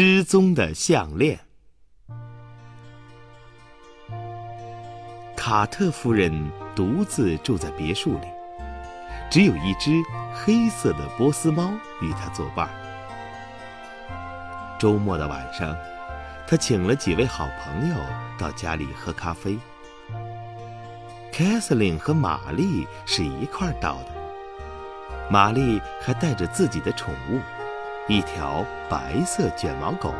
[0.00, 1.40] 失踪的项链。
[5.36, 6.32] 卡特夫人
[6.76, 8.28] 独自住在别墅里，
[9.28, 10.00] 只有一只
[10.32, 12.70] 黑色的波斯猫与她作伴。
[14.78, 15.76] 周末的晚上，
[16.46, 17.96] 她请了几位好朋友
[18.38, 19.58] 到家里喝咖啡。
[21.32, 24.12] 凯瑟琳和玛丽是一块儿到的，
[25.28, 27.40] 玛丽还带着自己的宠物。
[28.08, 30.14] 一条白色卷毛狗。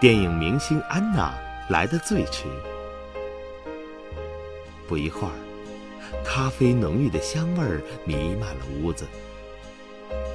[0.00, 1.32] 电影明星安娜
[1.68, 2.46] 来的最迟。
[4.88, 5.34] 不一会儿，
[6.24, 9.06] 咖啡浓郁的香味儿弥漫了屋子。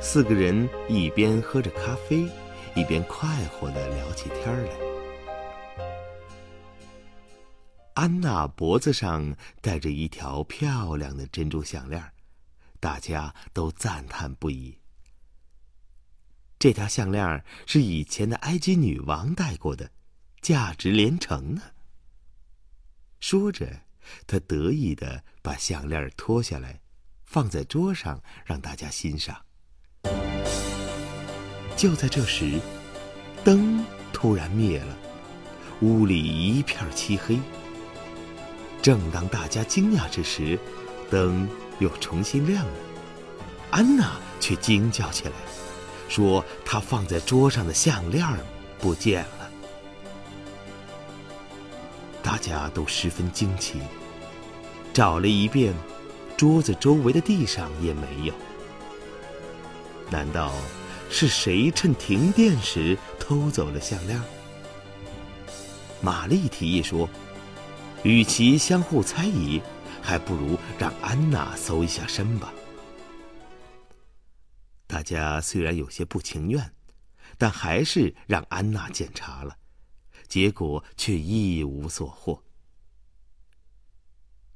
[0.01, 2.25] 四个人一边喝着咖啡，
[2.73, 4.71] 一边快活的聊起天来。
[7.95, 12.01] 安娜脖子上戴着一条漂亮的珍珠项链，
[12.79, 14.77] 大家都赞叹不已。
[16.65, 19.91] 这条项链是以前的埃及女王戴过的，
[20.41, 21.61] 价值连城呢。
[23.19, 23.81] 说着，
[24.25, 26.81] 他得意的把项链脱下来，
[27.23, 29.45] 放在桌上让大家欣赏。
[31.77, 32.59] 就在这时，
[33.43, 34.97] 灯突然灭了，
[35.81, 37.39] 屋里一片漆黑。
[38.81, 40.59] 正当大家惊讶之时，
[41.11, 42.73] 灯又重新亮了，
[43.69, 45.33] 安娜却惊叫起来。
[46.07, 48.25] 说他放在桌上的项链
[48.79, 49.49] 不见了，
[52.21, 53.81] 大家都十分惊奇，
[54.93, 55.73] 找了一遍，
[56.37, 58.33] 桌子周围的地上也没有。
[60.09, 60.51] 难道
[61.09, 64.21] 是谁趁停电时偷走了项链？
[66.01, 67.09] 玛丽提议说
[68.03, 69.59] ：“与其相互猜疑，
[70.01, 72.53] 还不如让安娜搜一下身吧。”
[74.95, 76.73] 大家虽然有些不情愿，
[77.37, 79.57] 但还是让安娜检查了，
[80.25, 82.45] 结果却一无所获。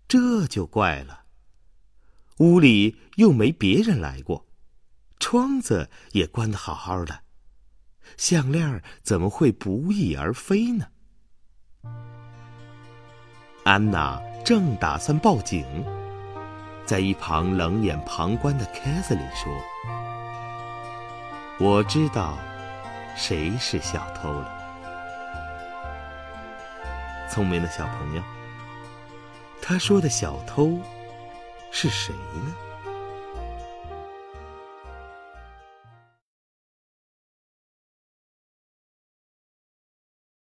[0.08, 1.26] 这就怪了，
[2.38, 4.48] 屋里又没别人来过，
[5.20, 7.24] 窗子也关得好好的，
[8.16, 10.88] 项链怎么会不翼而飞呢？
[13.66, 15.66] 安娜正打算报警，
[16.86, 20.09] 在一旁冷眼旁观的凯瑟琳说。
[21.60, 22.38] 我知道，
[23.18, 24.50] 谁是小偷了。
[27.30, 28.24] 聪明的小朋友，
[29.62, 30.80] 他说的小偷
[31.70, 32.56] 是谁呢？